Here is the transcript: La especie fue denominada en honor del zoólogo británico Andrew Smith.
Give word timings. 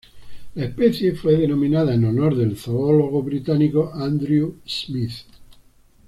La 0.55 0.65
especie 0.65 1.11
fue 1.13 1.37
denominada 1.37 1.93
en 1.93 2.03
honor 2.05 2.35
del 2.35 2.57
zoólogo 2.57 3.21
británico 3.21 3.91
Andrew 3.93 4.55
Smith. 4.65 5.25